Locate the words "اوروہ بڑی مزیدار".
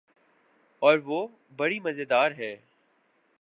0.81-2.31